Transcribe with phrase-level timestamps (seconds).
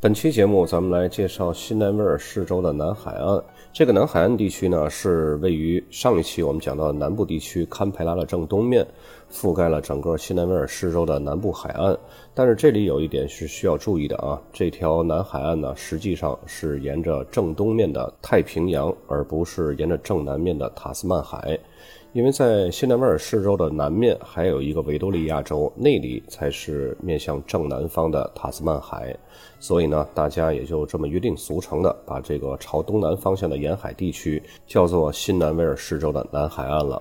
[0.00, 3.42] 本期节目，咱们来介绍新南威尔士州的南海岸。
[3.72, 8.86] 这个南海岸地区呢，是位于上一期我们讲到的南部地区堪培拉的正东面，
[9.32, 11.96] 覆盖了整个新南威尔士州的南部海岸。
[12.34, 21.58] 但是这里有一点是需要注意的啊，这条南海岸呢，实际上是沿着正东面的太平洋，而不是沿着正南面的塔斯曼海。
[22.14, 29.14] 因为在新南威尔士州的南面还有一个维多利亚州，那里才是面向正南方的塔斯曼海，
[29.60, 37.00] 所以呢，大家也就这么约定俗成的把这个朝东南方向的沿海地区叫做新南威尔士州的南海岸了。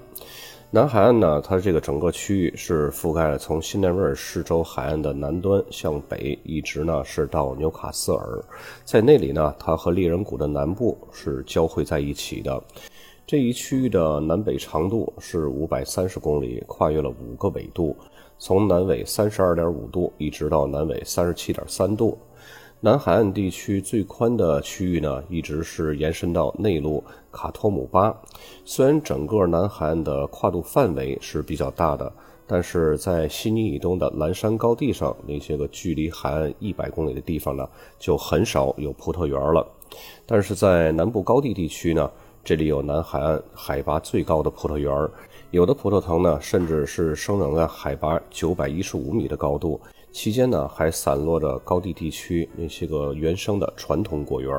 [0.70, 8.44] 南海岸呢，它这个整个区域是覆盖了从新南威尔士州海岸的南端向北，一直呢是到纽卡斯尔，
[8.84, 12.62] 在那里呢，它和猎人谷的南部是交汇在一起的。
[13.26, 17.96] 这一区域的南北长度是五百三十公里，跨越了五个纬度，
[18.38, 22.18] 从南纬三十二点五度一直到南纬三十七点三度。
[22.80, 28.16] 南海岸地区最宽的区域呢，一直是延伸到内陆卡托姆巴。
[28.66, 32.14] 虽然整个南海岸的跨度范围是比较大的，
[32.46, 39.68] 但是在悉尼以东的蓝山高地上，那些个距离海岸一百公里的地方呢，就很少有葡萄园了。
[40.28, 42.12] 但是在南部高地地区呢，
[42.44, 44.94] 这里有南海岸海拔最高的葡萄园，
[45.50, 49.82] 有的葡萄藤呢，甚至是生长在海拔九百一十五米的高度，
[50.18, 54.52] 期间呢还散落着高地地区那些个原生的传统果园。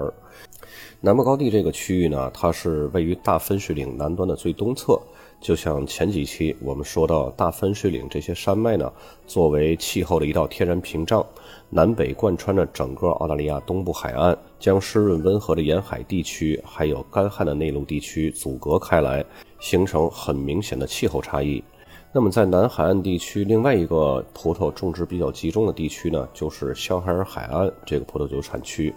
[1.00, 4.96] 南部高地这个区域呢，它是位于大分水岭南端的最东侧。
[5.40, 8.92] 就像前几期我们说到，大分水岭这些山脉呢，
[9.26, 11.26] 作为气候的一道天然屏障，
[11.70, 19.24] 南北贯穿着整个澳大利亚东部海岸，将湿润温和的沿海地区还有干旱的内陆地区阻隔开来，
[19.58, 21.64] 形成很明显的气候差异。
[22.10, 28.92] 那么，在南海岸地区另外一个葡萄种植比较集中的地区呢，就是香海尔海岸这个葡萄酒产区，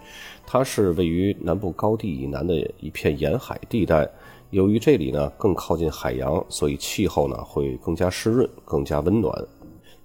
[0.46, 4.08] 它是位于南部高地以南的一片沿海地带。
[4.48, 9.46] 由于这里呢更靠近海洋，所以气候呢会更加湿润、更加温暖。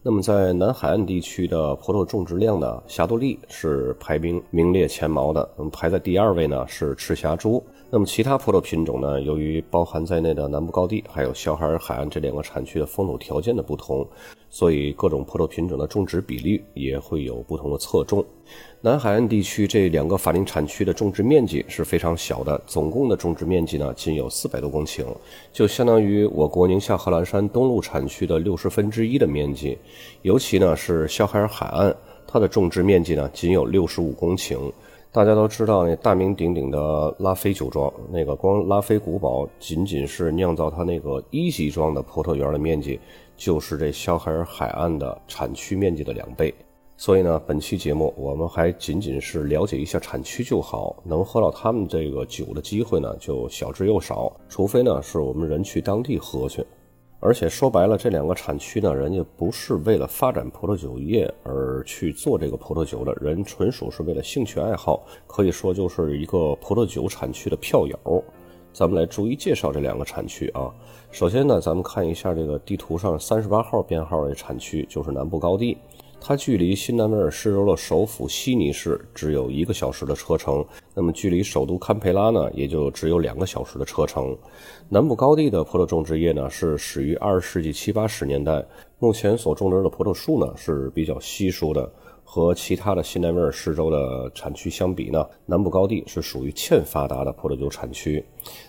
[0.04, 5.50] 那么在南海岸地区的葡萄种植量呢，霞多丽是排名名列前茅的。
[5.58, 7.64] 那么排在第二位呢是赤霞珠。
[7.90, 14.06] 那么其他葡萄品种呢，由于包含在内的南部高地还有小海尔海岸这两个产区的风土条件的不同，
[14.50, 18.24] 所以各种葡萄品种的种植比例也会有不同的侧重。
[18.82, 25.06] 南海岸地区这两个法定产区的种植面积是非常小的，总共的种植面积呢仅有四百多公顷，
[25.54, 29.78] 就相当于我国宁夏贺兰山东路产区的六十分之一的面积。
[30.24, 31.96] 尤其呢是小海尔海岸，
[32.28, 34.70] 它的种植面积呢仅有六十五公顷。
[35.12, 43.00] 大家都知道那大名鼎鼎的拉菲酒庄，那个光拉菲古堡仅仅是酿造它那个一级庄的葡萄园的面积，
[43.36, 46.54] 就是这肖海尔海岸的产区面积的两倍。
[46.98, 56.64] 所以呢，本期节目我们还仅仅是了解一下产区就好，能喝到他们这个酒的机会呢就小之又少，除非呢是我们人去当地喝去。
[57.20, 68.24] 而且说白了，这两个产区呢，人家不是为了发展葡萄酒业而去做这个葡萄酒的，人纯属是为了兴趣爱好，可以说就是一个葡萄酒产区的票友。
[68.72, 70.72] 咱们来逐一介绍这两个产区啊。
[71.10, 75.76] 首先呢，咱们看一下这个地图上三十八号编号的产区，就是南部高地。
[76.20, 84.38] 它距离新南威尔士州的首府悉尼市只有一个小时的车程，那么距离首都堪培拉呢，也就只有两个小时的车程。
[84.90, 88.66] 南部高地的葡萄种植业呢，是始于二十世纪七八十年代，
[89.00, 91.90] 目前所种植的葡萄树呢是比较稀疏的。
[92.30, 98.22] 和其他的新南威尔士州的产区相比呢，南部高地是属于欠发达的葡萄酒产区。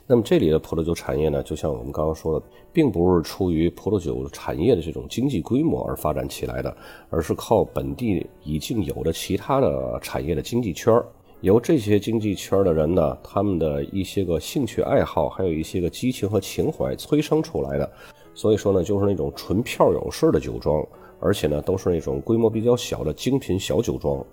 [0.07, 6.75] 那么这里的葡萄酒产业呢，就像我们刚刚说的，并不是出于葡萄酒产业的这种经济规模而发展起来的，
[7.11, 11.05] 而是靠本地已经有的其他的产业的经济圈儿，
[11.41, 17.91] 由这些经济圈的人呢，他们的一些个兴趣爱好，还有一些个激情和情怀催生出来的。
[18.35, 20.81] 所以说呢，就是那种纯票友式的酒庄。
[21.21, 24.25] 而且呢，都是那种规模比较小的精品小酒庄，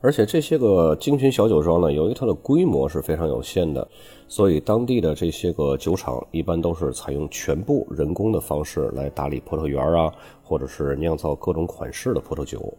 [0.00, 3.86] 而且这些个精品小酒庄呢，由于它的规模是非常有限的，
[4.26, 10.12] 所以当地的这些个酒厂一般都是采用全部人工的方式来打理葡萄园啊，
[10.42, 12.72] 或者是酿造各种款式的葡萄酒。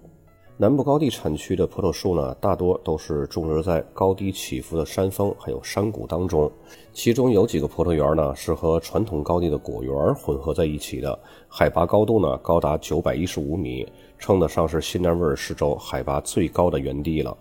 [0.56, 6.50] 南部高地产区的葡萄树呢，大多都是种植在高低起伏的山峰还有山谷当中，
[6.94, 11.18] 其中有几个葡萄园呢是和传统高地的果园混合在一起的，
[11.48, 13.86] 海拔高度呢高达九百一十五米，
[14.20, 17.36] 称得上是新南威尔士州海拔最高的园地了。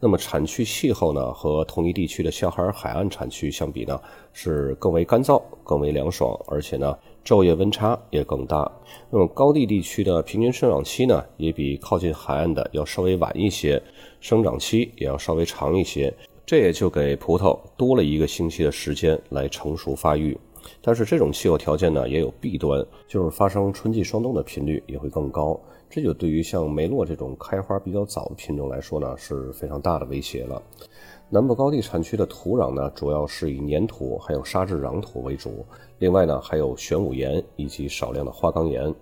[0.00, 4.00] 那么产区气候呢，和同一地区的夏哈尔海岸产区相比呢，
[4.32, 8.70] 是更为干燥、更为凉爽，而且呢，昼夜温差也更大。
[9.10, 13.82] 那么高地地区的平均生长期呢，也比靠近海岸的要稍微晚一些，
[14.20, 16.12] 生长期也要稍微长一些，
[16.44, 20.38] 这也就给葡萄多了一个星期的时间来成熟发育。
[20.80, 25.58] 但是这种气候条件呢，也有弊端，就是发生春季霜冻的频率也会更高。
[25.90, 30.60] 这就对于像梅洛这种开花比较早的品种来说呢，是非常大的威胁了。
[31.30, 35.64] 南部高地产区的土壤呢，主要是以粘土还有沙质壤土为主，
[35.98, 38.94] 另外呢还有玄武岩以及少量的花岗岩。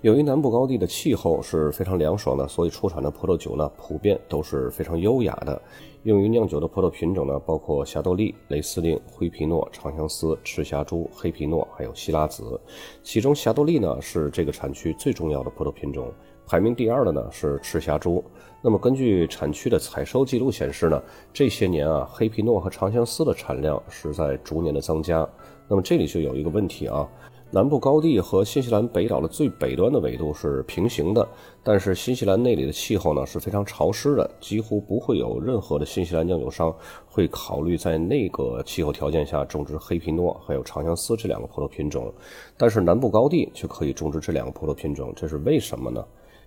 [0.00, 5.60] 由于南部高地的气候是非常凉爽的，所以出产的葡萄酒呢，普遍都是非常优雅的。
[6.04, 12.60] 用于酿酒的葡萄品种呢，包括霞多丽、雷司令、灰皮诺、长相思、赤霞珠、黑皮诺，还有希拉子。
[13.02, 16.12] 其中霞多丽呢是这个产区最重要的葡萄品种，
[16.46, 18.22] 排名第二的呢是赤霞珠。
[18.66, 21.00] 那么根据产区的采收记录显示呢，
[21.32, 25.24] 这些年啊，黑皮诺和长相思的产量是在逐年的增加。
[25.68, 27.08] 那么这里就有一个问题啊。
[27.52, 31.28] 南部高地和新西兰北岛的最北端的纬度是平行的，
[31.62, 36.74] 但是新西兰内里的气候呢是非常潮湿的，几乎不会有任何的新西兰酿酒商
[37.06, 42.12] 会考虑在那个气候条件下种植黑皮诺还有长相思这两个葡萄品种，
[42.56, 46.04] 但是南部高地却可以种植这两个葡萄品种，这是为什么呢？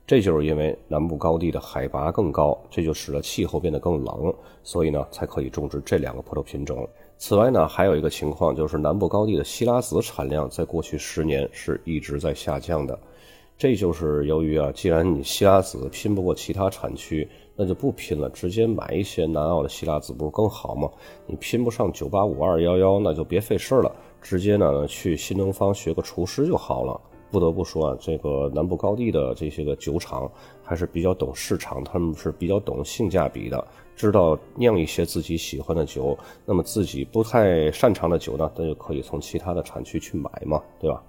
[0.09, 4.33] 这就是因为南部高地的海拔更高，这就使得气候变得更冷，
[4.63, 6.89] 所以呢才可以种植这两个葡萄品种。
[7.19, 12.97] 此外呢，还有一个情况就是南部高地的西拉子产量在过去十年是一直在下降的。
[13.56, 20.89] 这就是由于啊，既然你西拉子拼不过其他产区，那就不拼了，直接买一些南澳的西拉子不是更好吗？
[21.27, 27.00] 你拼不上九八五二幺幺，那就别费事了，直接呢去新东方学个厨师就好了。
[27.31, 30.30] 不得不说啊，这个南部高地的这些个酒厂
[30.64, 33.66] 还是比较懂市场，他们是比较懂性价比的，
[33.96, 36.18] 知道酿一些自己喜欢的酒。
[36.46, 41.04] 那么自己不太擅长的酒呢，那就可以从其他的产区去买嘛，对吧？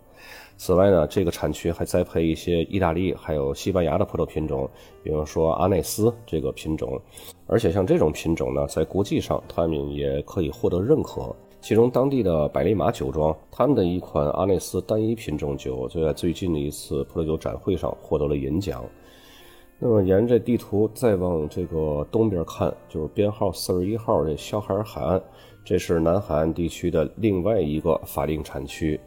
[0.58, 4.68] 此外呢，这个产区还栽培一些意大利还有西班牙的葡萄品种，
[5.02, 7.00] 比如说阿内斯这个品种。
[7.46, 11.34] 而且像这种品种呢，在国际上他们也可以获得认可。
[11.60, 18.82] 其中，当地的百利马酒庄，他们的一款阿内斯单一品种酒，就在最近的一次葡萄酒展会上获得了银奖。
[19.78, 25.22] 那么，沿着地图再往这个东边看，就是编号四十一号这肖海尔海岸，
[25.62, 28.98] 这是南海岸地区的另外一个法定产区。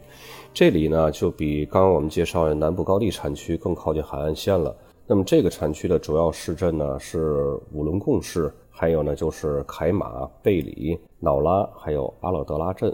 [0.52, 4.74] 这里呢，就比刚刚我们介绍的南部高地产区更靠近海岸线了。
[5.08, 8.52] 那么，这个产区的主要市镇呢是五伦贡市。
[8.76, 12.92] 还有呢，就是凯马、贝里、瑙拉，还有阿勒德拉镇。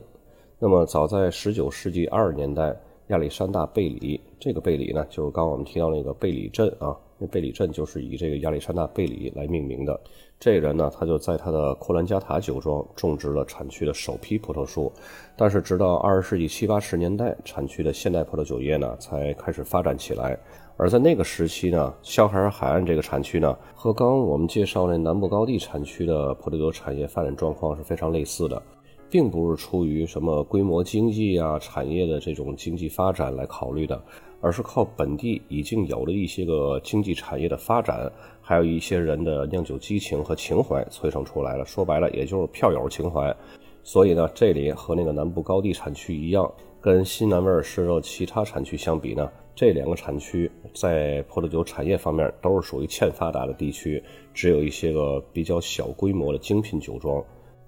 [0.59, 2.79] 那么，早在十九世纪二十年代，
[3.11, 6.97] 亚历山大·贝里，这个贝里呢，就是刚刚我们提到那个贝里镇啊。
[7.19, 10.01] 那贝里镇就是以这个亚历山大·贝里来命名的。
[10.39, 14.91] 这人呢，他就在他的库兰加塔酒庄种植了产区的首批葡萄树。
[15.37, 20.39] 但是，直到二十世纪七八十年代，产区的现代葡萄酒业呢，才开始发展起来。
[20.77, 28.63] 而在那个时期呢，肖海尔海岸这个产区呢，和刚我们介绍那南部高地产区的葡萄酒产业发展状况是非常类似的，
[29.11, 34.01] 并不是出于什么规模经济啊、产业的这种经济发展来考虑的，
[34.41, 41.65] 而是靠本地已经有了一些个经济产业的发展，还有一些人的酿酒激情和情怀催生出来了。
[41.67, 43.35] 说白了，也就是票友情怀。
[43.83, 46.49] 所以呢，这里和那个南部高地产区一样，
[46.81, 49.29] 跟新南威尔士州其他产区相比呢。
[49.57, 54.03] 这两个产区在葡萄酒产业方面都是属于欠发达的地区，
[54.33, 57.23] 只有一些个比较小规模的精品酒庄。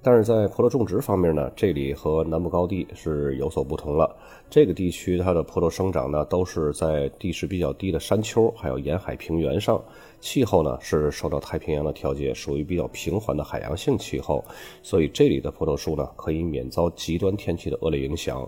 [0.04, 4.16] 但是在葡萄种植方面呢，这里和南部高地是有所不同了。
[4.50, 9.80] 这个地区它的葡萄生长呢都是在地势比较低的山丘，还有沿海平原上，
[10.21, 14.44] 气候呢是受到太平洋的调节，属于比较平缓的海洋性气候，
[14.82, 18.47] 所以这里的葡萄树呢可以免遭极端天气的恶劣影响。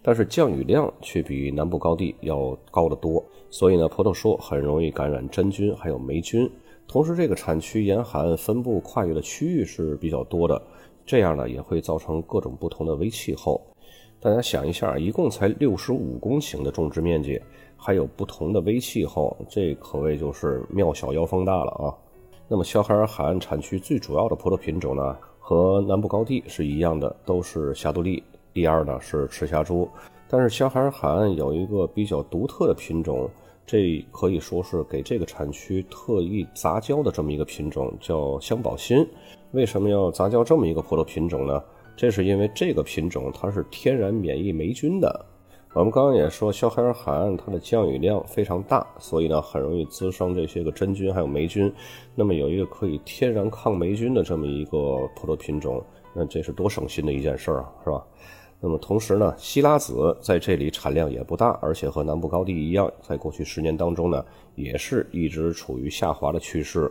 [0.00, 6.50] 但是降雨量却比南部高地要高得多，所以呢，葡萄树很容易感染真菌还有霉菌。
[6.86, 10.60] 同时，这个产区严寒分布跨越的区域是比较多的，
[11.06, 13.60] 这样呢也会造成各种不同的微气候。
[14.20, 17.38] 大家想一下，一共才六十五公顷的种植面积，
[17.76, 21.92] 还有不同的微气候，这可谓就是庙小妖风大了啊。
[22.48, 28.22] 那么，小海尔海岸产区最主要的葡萄品种呢，和南部高地是一样的，都是霞多丽。
[28.52, 29.88] 第二呢是赤霞珠，
[30.28, 33.28] 但是小海尔海岸有一个比较独特的品种，
[33.66, 39.06] 这可以说是给这个产区特意杂交的这么一个品种，叫香宝新。
[39.52, 41.62] 为什么要杂交这么一个葡萄品种呢？
[41.96, 45.26] 这是因为这个品种它是天然免疫霉菌的。
[45.72, 51.72] 我们刚刚也说，肖海尔海岸它的降雨量非常大，所以呢很容易滋生这些个真菌还有霉菌。
[52.14, 58.04] 那么有一个可以天然抗霉菌的这么一个葡萄品种，那这是多省心的一件事儿啊，是吧？
[58.66, 66.90] 那么同时呢，希拉子在这里产量也不大，而且和南部高地一样，在过去十年当中呢，也是一直处于下滑的趋势。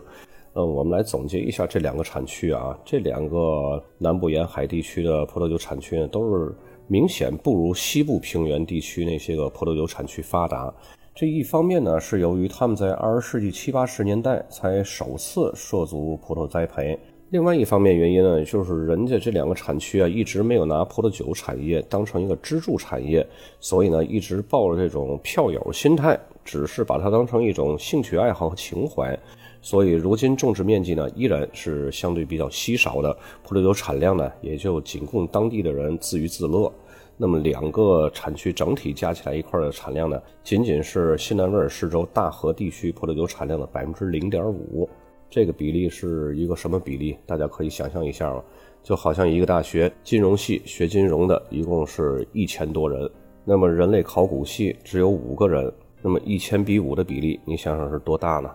[0.54, 10.72] 嗯，我们来总结一下这两个产区啊，这两个南部沿海地区的葡萄酒产区呢，都是明显不如西部平原地区那些个葡萄酒产区发达。
[11.16, 17.00] 这一方面呢，是由于他们在二十世纪七八十年代才首次涉足葡萄栽培。
[17.34, 23.26] 另外一方面原因呢，就是人家这两个产区啊，一直没有拿葡萄酒产业当成一个支柱产业，
[23.60, 29.18] 所以呢，一直抱着这种票友心态，只是把它当成一种兴趣爱好和情怀。
[29.64, 36.72] 所以如今种植面积呢，依然是相对比较稀少的，葡萄酒产量呢，也就仅供当地的人自娱自乐。
[37.18, 44.88] 那么两个产区整体加起来一块的产量呢，仅仅是新南威尔士州大河地区葡萄酒产量的百分之零点五。
[45.34, 47.18] 这个比例是一个什么比例？
[47.26, 48.44] 大家可以想象一下啊，
[48.84, 53.10] 就好像一个大学金融系学金融的一共是一千多人，
[53.44, 55.74] 那么人类考古系只有五个人，
[56.04, 58.52] 那么一千比五的比例，你想想是多大呢？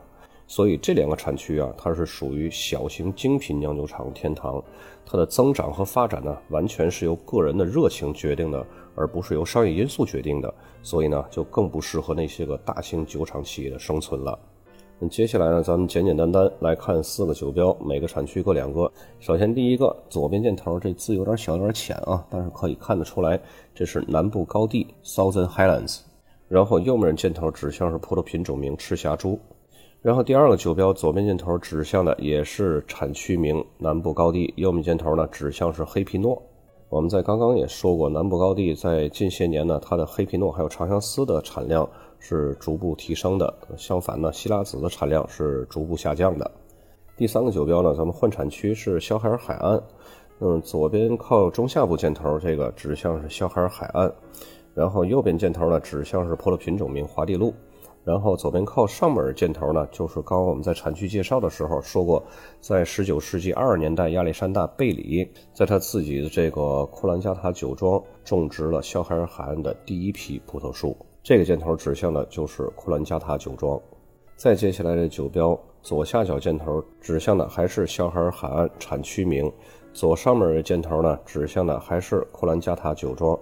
[0.46, 4.62] 所以这两个产区啊，它是属于小型精品酿酒厂天堂，
[5.04, 14.38] 它的增长和发展呢，完全是由个人的热情决定的，而不是由商业因素决定的，所以呢，就更不适合那些个大型酒厂企业的生存了。
[15.00, 18.90] 那接下来呢，咱们简简单单来看四个酒标，每个产区各两个。
[19.20, 23.40] 首先第一个左边箭头，这字有点小，有点浅啊，但是可以看得出来，
[23.72, 26.00] 这是南部高地 （Southern Highlands）。
[26.48, 29.38] 然后右面箭头指向是葡萄品种名赤霞珠。
[30.02, 36.42] 然后第二个酒标左边箭头指向的也是产区名南部高地，右面箭头呢指向是黑皮诺。
[36.88, 41.88] 我们在刚刚也说过，南部高地在近些年呢，它的黑皮诺还有长相思的产量。
[42.18, 46.50] 是逐步提升的，相反呢，希拉子的产量是逐步下降的。
[47.16, 49.82] 第三个酒标呢，咱们换产区是肖海尔海岸，
[50.40, 54.12] 嗯，左边靠中下部箭头这个指向是肖海尔海岸，
[54.74, 57.52] 然后右边箭头呢指向是葡萄品种名华地路，
[58.08, 62.24] 然后左边靠上面箭头呢就是刚刚我们在产区介绍的时候说过，
[62.58, 70.96] 在19世纪二十年代亚历山大贝里在他自己的这个库兰加塔酒庄种植了肖海尔海岸的第一批葡萄树。
[71.22, 73.78] 这个箭头指向的就是库兰加塔酒庄，
[74.36, 79.52] 再接下来的酒标左下角箭头指向的还是肖海尔海岸产区名，
[79.92, 83.38] 左上面的箭头呢指向的还是库兰加塔酒庄。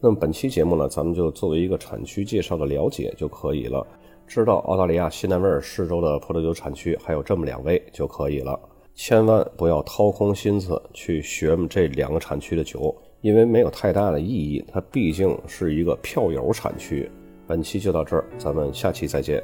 [0.00, 3.86] 那么本期节目呢，咱们就作为一个产区介绍的了解就可以了，
[4.30, 8.56] 知道澳大利亚西南威尔士州的葡萄酒产区还有这么两位就可以了，
[8.94, 17.10] 千万不要掏空心思去学这两个产区的酒，因为没有太大的意义，它毕竟是一个票友产区。
[17.44, 19.42] 本期就到这儿，咱们下期再见。